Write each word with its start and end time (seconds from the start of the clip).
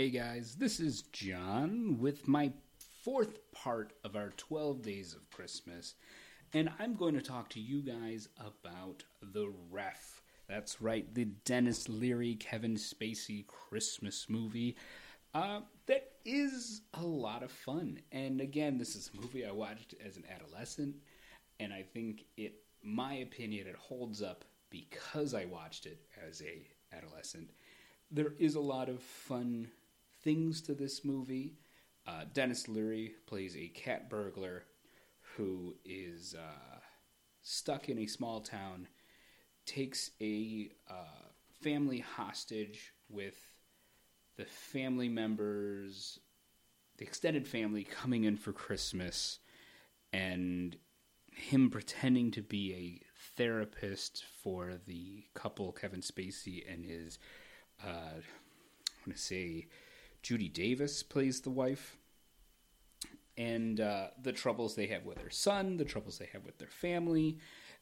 Hey 0.00 0.08
guys, 0.08 0.54
this 0.54 0.80
is 0.80 1.02
John 1.12 1.98
with 2.00 2.26
my 2.26 2.52
fourth 3.04 3.38
part 3.52 3.92
of 4.02 4.16
our 4.16 4.30
12 4.38 4.80
Days 4.80 5.12
of 5.12 5.28
Christmas, 5.28 5.94
and 6.54 6.70
I'm 6.78 6.94
going 6.94 7.12
to 7.16 7.20
talk 7.20 7.50
to 7.50 7.60
you 7.60 7.82
guys 7.82 8.30
about 8.38 9.04
The 9.20 9.52
Ref. 9.70 10.22
That's 10.48 10.80
right, 10.80 11.14
the 11.14 11.26
Denis 11.26 11.86
Leary, 11.86 12.34
Kevin 12.36 12.76
Spacey 12.76 13.46
Christmas 13.46 14.24
movie. 14.30 14.74
Uh, 15.34 15.60
that 15.84 16.12
is 16.24 16.80
a 16.94 17.04
lot 17.04 17.42
of 17.42 17.52
fun. 17.52 18.00
And 18.10 18.40
again, 18.40 18.78
this 18.78 18.96
is 18.96 19.10
a 19.12 19.20
movie 19.20 19.44
I 19.44 19.52
watched 19.52 19.94
as 20.02 20.16
an 20.16 20.24
adolescent, 20.34 20.96
and 21.58 21.74
I 21.74 21.82
think 21.82 22.24
it, 22.38 22.54
my 22.82 23.16
opinion, 23.16 23.66
it 23.66 23.76
holds 23.76 24.22
up 24.22 24.46
because 24.70 25.34
I 25.34 25.44
watched 25.44 25.84
it 25.84 26.00
as 26.26 26.40
a 26.40 26.66
adolescent. 26.96 27.50
There 28.10 28.32
is 28.38 28.54
a 28.54 28.60
lot 28.60 28.88
of 28.88 29.02
fun 29.02 29.68
things 30.22 30.60
to 30.62 30.74
this 30.74 31.04
movie. 31.04 31.56
Uh, 32.06 32.24
Denis 32.32 32.68
Leary 32.68 33.12
plays 33.26 33.56
a 33.56 33.68
cat 33.68 34.08
burglar 34.08 34.64
who 35.36 35.74
is 35.84 36.34
uh, 36.38 36.78
stuck 37.42 37.88
in 37.88 37.98
a 37.98 38.06
small 38.06 38.40
town, 38.40 38.88
takes 39.66 40.10
a 40.20 40.70
uh, 40.88 41.28
family 41.62 42.00
hostage 42.00 42.92
with 43.08 43.36
the 44.36 44.44
family 44.44 45.08
members, 45.08 46.18
the 46.96 47.04
extended 47.04 47.46
family 47.46 47.84
coming 47.84 48.24
in 48.24 48.36
for 48.36 48.52
Christmas, 48.52 49.38
and 50.12 50.76
him 51.32 51.70
pretending 51.70 52.30
to 52.32 52.42
be 52.42 52.74
a 52.74 53.06
therapist 53.36 54.24
for 54.42 54.74
the 54.86 55.24
couple, 55.34 55.72
Kevin 55.72 56.00
Spacey 56.00 56.62
and 56.70 56.84
his, 56.84 57.18
uh, 57.84 57.88
I 57.88 59.06
want 59.06 59.16
to 59.16 59.18
say, 59.18 59.66
Judy 60.22 60.48
Davis 60.48 61.02
plays 61.02 61.40
the 61.40 61.50
wife. 61.50 61.96
And 63.36 63.80
uh, 63.80 64.08
the 64.22 64.32
troubles 64.32 64.74
they 64.74 64.86
have 64.88 65.06
with 65.06 65.18
their 65.18 65.30
son, 65.30 65.78
the 65.78 65.84
troubles 65.84 66.18
they 66.18 66.28
have 66.32 66.44
with 66.44 66.58
their 66.58 66.68
family, 66.68 67.38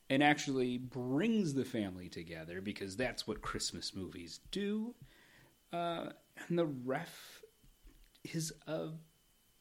and 0.08 0.22
actually 0.22 0.78
brings 0.78 1.54
the 1.54 1.64
family 1.64 2.08
together 2.08 2.60
because 2.60 2.96
that's 2.96 3.26
what 3.26 3.42
Christmas 3.42 3.94
movies 3.94 4.40
do. 4.52 4.94
Uh, 5.72 6.10
and 6.48 6.58
the 6.58 6.66
ref 6.66 7.42
is 8.32 8.52
a 8.66 8.88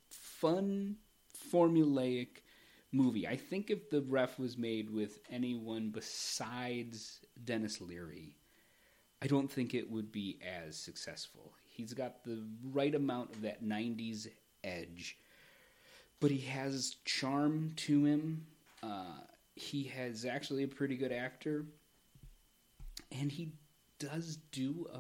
fun, 0.10 0.98
formulaic 1.52 2.42
movie. 2.92 3.28
I 3.28 3.36
think 3.36 3.70
if 3.70 3.90
the 3.90 4.02
ref 4.02 4.40
was 4.40 4.58
made 4.58 4.90
with 4.90 5.20
anyone 5.30 5.90
besides 5.90 7.22
Denis 7.44 7.82
Leary, 7.82 8.38
I 9.22 9.28
don't 9.28 9.52
think 9.52 9.74
it 9.74 9.90
would 9.90 10.12
be 10.12 10.40
as 10.46 10.78
successful. 10.78 11.54
He's 11.78 11.94
got 11.94 12.24
the 12.24 12.44
right 12.74 12.96
amount 12.96 13.36
of 13.36 13.42
that 13.44 13.64
90s 13.64 14.28
edge, 14.64 15.16
but 16.20 16.32
he 16.32 16.40
has 16.40 16.96
charm 17.06 17.74
to 17.76 18.04
him. 18.04 18.48
Uh, 18.82 19.20
he 19.54 19.84
has 19.84 20.26
actually 20.26 20.64
a 20.64 20.68
pretty 20.68 20.98
good 20.98 21.12
actor, 21.12 21.66
and 23.12 23.32
he 23.32 23.52
does 24.00 24.38
do 24.52 24.88
a, 24.92 24.98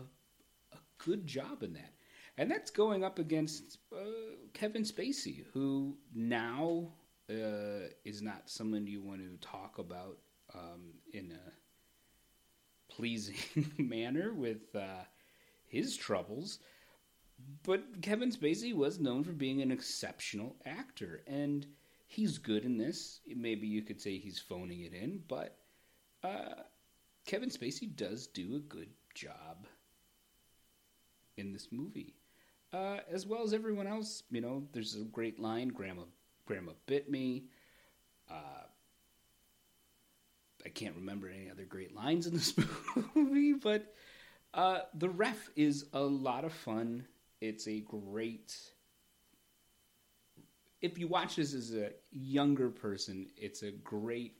a 0.75 0.79
good 0.99 1.25
job 1.25 1.63
in 1.63 1.73
that. 1.73 1.93
And 2.37 2.51
that's 2.51 2.69
going 2.69 3.03
up 3.03 3.17
against 3.17 3.79
uh, 3.91 4.35
Kevin 4.53 4.83
Spacey, 4.83 5.45
who 5.53 5.97
now 6.13 6.91
uh, 7.27 7.89
is 8.05 8.21
not 8.21 8.51
someone 8.51 8.85
you 8.85 9.01
want 9.01 9.21
to 9.21 9.47
talk 9.47 9.79
about 9.79 10.19
um, 10.53 10.93
in 11.11 11.31
a 11.31 12.93
pleasing 12.93 13.71
manner 13.79 14.31
with 14.35 14.75
uh, 14.75 15.03
his 15.67 15.95
troubles. 15.95 16.59
But 17.63 18.01
Kevin 18.01 18.31
Spacey 18.31 18.73
was 18.73 18.99
known 18.99 19.23
for 19.23 19.31
being 19.31 19.61
an 19.61 19.71
exceptional 19.71 20.55
actor, 20.65 21.21
and 21.27 21.67
he's 22.07 22.37
good 22.37 22.65
in 22.65 22.77
this. 22.77 23.19
Maybe 23.27 23.67
you 23.67 23.83
could 23.83 24.01
say 24.01 24.17
he's 24.17 24.39
phoning 24.39 24.81
it 24.81 24.93
in, 24.93 25.21
but 25.27 25.57
uh, 26.23 26.63
Kevin 27.25 27.49
Spacey 27.49 27.95
does 27.95 28.27
do 28.27 28.55
a 28.55 28.59
good 28.59 28.89
job 29.13 29.67
in 31.37 31.53
this 31.53 31.67
movie. 31.71 32.15
Uh, 32.73 32.97
as 33.09 33.25
well 33.25 33.43
as 33.43 33.53
everyone 33.53 33.87
else, 33.87 34.23
you 34.31 34.41
know, 34.41 34.63
there's 34.73 34.95
a 34.95 35.03
great 35.05 35.39
line, 35.39 35.69
Grandma 35.69 36.03
Grandma 36.45 36.71
bit 36.85 37.09
me. 37.09 37.45
Uh, 38.29 38.63
I 40.65 40.69
can't 40.69 40.95
remember 40.95 41.29
any 41.29 41.49
other 41.49 41.63
great 41.63 41.95
lines 41.95 42.27
in 42.27 42.33
this 42.33 42.53
movie, 43.15 43.53
but 43.53 43.93
uh, 44.53 44.79
the 44.93 45.09
ref 45.09 45.49
is 45.55 45.85
a 45.93 46.01
lot 46.01 46.45
of 46.45 46.53
fun. 46.53 47.05
It's 47.41 47.67
a 47.67 47.79
great. 47.81 48.55
If 50.81 50.97
you 50.97 51.07
watch 51.07 51.35
this 51.35 51.53
as 51.53 51.73
a 51.73 51.91
younger 52.11 52.69
person, 52.69 53.27
it's 53.35 53.63
a 53.63 53.71
great. 53.71 54.37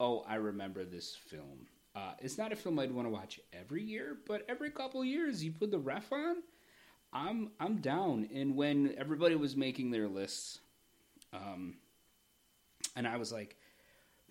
Oh, 0.00 0.24
I 0.28 0.36
remember 0.36 0.84
this 0.84 1.16
film. 1.16 1.66
Uh, 1.94 2.12
it's 2.20 2.38
not 2.38 2.52
a 2.52 2.56
film 2.56 2.78
I'd 2.78 2.92
want 2.92 3.06
to 3.06 3.12
watch 3.12 3.40
every 3.52 3.82
year, 3.82 4.18
but 4.26 4.44
every 4.48 4.70
couple 4.70 5.04
years 5.04 5.42
you 5.42 5.50
put 5.52 5.70
the 5.70 5.78
ref 5.78 6.12
on. 6.12 6.36
I'm 7.12 7.50
I'm 7.58 7.76
down. 7.76 8.28
And 8.32 8.54
when 8.54 8.94
everybody 8.98 9.34
was 9.34 9.56
making 9.56 9.90
their 9.90 10.08
lists, 10.08 10.60
um, 11.32 11.76
and 12.94 13.06
I 13.06 13.16
was 13.16 13.32
like, 13.32 13.56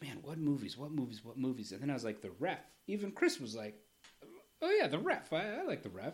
man, 0.02 0.20
what 0.22 0.38
movies? 0.38 0.78
What 0.78 0.92
movies? 0.92 1.24
What 1.24 1.38
movies? 1.38 1.72
And 1.72 1.82
then 1.82 1.90
I 1.90 1.94
was 1.94 2.04
like, 2.04 2.22
the 2.22 2.32
ref. 2.40 2.60
Even 2.88 3.12
Chris 3.12 3.40
was 3.40 3.56
like, 3.56 3.76
oh 4.62 4.70
yeah, 4.70 4.88
the 4.88 5.00
ref. 5.00 5.32
I, 5.34 5.60
I 5.60 5.64
like 5.64 5.84
the 5.84 5.90
ref. 5.90 6.14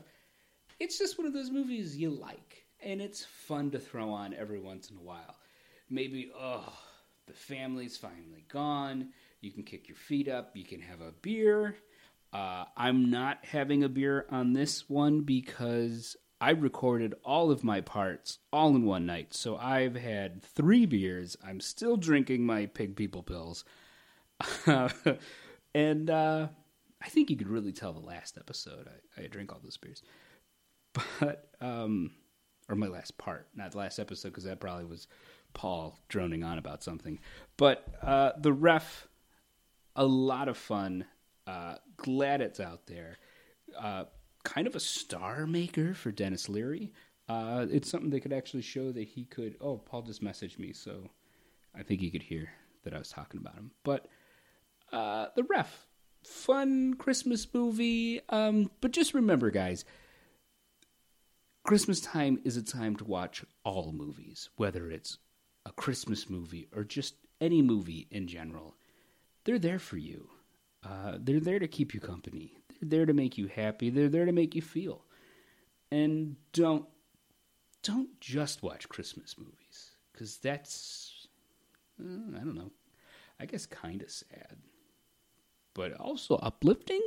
It's 0.80 0.98
just 0.98 1.18
one 1.18 1.28
of 1.28 1.34
those 1.34 1.52
movies 1.52 1.98
you 1.98 2.10
like, 2.10 2.66
and 2.82 3.02
it's 3.02 3.26
fun 3.26 3.72
to 3.72 3.80
throw 3.80 4.10
on 4.10 4.34
every 4.34 4.60
once 4.60 4.90
in 4.90 4.98
a 4.98 5.02
while. 5.02 5.36
Maybe, 5.90 6.32
oh, 6.38 6.74
the 7.28 7.34
family's 7.34 7.98
finally 7.98 8.46
gone. 8.52 9.10
You 9.42 9.52
can 9.52 9.64
kick 9.64 9.88
your 9.88 9.98
feet 9.98 10.28
up. 10.28 10.56
You 10.56 10.66
can 10.66 10.82
have 10.82 11.02
a 11.02 11.14
beer. 11.22 11.76
Uh, 12.32 12.66
I'm 12.76 13.12
not 13.12 13.46
having 13.46 13.84
a 13.84 13.90
beer 13.90 14.26
on 14.30 14.54
this 14.54 14.90
one 14.90 15.22
because 15.22 16.16
I 16.42 16.50
recorded 16.50 17.14
all 17.24 17.52
of 17.52 17.64
my 17.64 17.80
parts 17.80 18.40
all 18.52 18.76
in 18.76 18.86
one 18.86 19.06
night. 19.06 19.34
So 19.34 19.56
I've 19.56 19.96
had 19.96 20.42
three 20.42 20.86
beers. 20.86 21.38
I'm 21.46 21.62
still 21.62 21.96
drinking 21.96 22.46
my 22.46 22.66
pig 22.66 22.96
people 22.96 23.24
pills. 23.24 23.64
and 25.76 26.10
uh, 26.10 26.48
I 27.04 27.10
think 27.10 27.30
you 27.30 27.36
could 27.36 27.50
really 27.50 27.74
tell 27.74 27.94
the 27.94 28.00
last 28.00 28.38
episode 28.38 28.88
I, 29.18 29.24
I 29.24 29.28
drink 29.28 29.52
all 29.52 29.60
those 29.62 29.78
beers. 29.78 30.02
But, 31.20 31.50
um, 31.60 32.12
or 32.70 32.76
my 32.76 32.88
last 32.88 33.18
part, 33.18 33.48
not 33.56 33.72
the 33.72 33.80
last 33.80 34.00
episode, 34.00 34.30
because 34.30 34.46
that 34.46 34.60
probably 34.60 34.86
was 34.86 35.08
Paul 35.54 36.00
droning 36.08 36.44
on 36.44 36.58
about 36.58 36.84
something. 36.84 37.20
But 37.58 37.86
uh, 38.02 38.32
the 38.40 38.54
ref, 38.54 39.08
a 39.96 40.06
lot 40.06 40.48
of 40.48 40.58
fun. 40.58 41.06
Uh, 41.46 41.76
glad 41.98 42.42
it's 42.42 42.60
out 42.60 42.88
there. 42.88 43.18
Uh, 43.78 44.06
kind 44.44 44.68
of 44.68 44.76
a 44.76 44.80
star 44.80 45.46
maker 45.46 45.94
for 45.94 46.12
Denis 46.12 46.48
Leary. 46.48 46.94
Uh, 47.28 47.66
it's 47.70 47.90
something 47.90 48.10
that 48.12 48.22
could 48.22 48.34
actually 48.34 48.62
show 48.62 48.92
that 48.92 49.08
he 49.08 49.26
could. 49.26 49.56
Oh, 49.60 49.78
Paul 49.78 50.04
just 50.04 50.24
messaged 50.24 50.60
me, 50.60 50.74
so 50.74 51.10
I 51.76 51.84
think 51.84 52.02
he 52.02 52.12
could 52.12 52.24
hear 52.24 52.50
that 52.84 52.94
I 52.94 52.98
was 52.98 53.10
talking 53.10 53.40
about 53.40 53.56
him. 53.56 53.72
But 53.84 54.08
uh, 54.92 55.28
the 55.36 55.44
ref, 55.44 55.88
fun 56.28 56.96
Christmas 56.96 57.48
movie. 57.54 58.22
Um, 58.30 58.72
but 58.82 58.92
just 58.92 59.14
remember, 59.14 59.52
guys, 59.52 59.86
Christmas 61.64 62.02
time 62.02 62.40
is 62.44 62.58
a 62.58 62.64
time 62.64 62.96
to 62.98 63.06
watch 63.06 63.44
all 63.64 63.92
movies, 63.92 64.50
whether 64.58 64.90
it's 64.90 65.18
a 65.66 65.72
Christmas 65.72 66.30
movie 66.30 66.68
or 66.76 66.84
just 66.84 67.16
any 67.40 67.62
movie 67.62 68.08
in 68.12 68.28
general. 68.28 68.76
They're 69.46 69.60
there 69.60 69.80
for 69.80 69.98
you. 69.98 70.30
Uh, 70.84 71.18
they're 71.20 71.40
there 71.40 71.60
to 71.60 71.68
keep 71.68 71.94
you 71.94 72.00
company. 72.00 72.54
They're 72.70 72.90
there 72.90 73.06
to 73.06 73.14
make 73.14 73.38
you 73.38 73.48
happy. 73.48 73.90
They're 73.90 74.10
there 74.10 74.26
to 74.26 74.32
make 74.32 74.56
you 74.56 74.62
feel. 74.62 75.06
And 75.92 76.36
don't 76.52 76.86
don't 77.84 78.20
just 78.20 78.64
watch 78.64 78.90
Christmas 78.90 79.36
movies 79.38 79.92
because 80.12 80.38
that's 80.38 81.28
uh, 82.02 82.36
I 82.36 82.40
don't 82.40 82.56
know. 82.56 82.72
I 83.40 83.46
guess 83.46 83.66
kind 83.66 84.02
of 84.02 84.10
sad, 84.10 84.58
but 85.74 85.94
also 85.94 86.36
uplifting. 86.36 87.02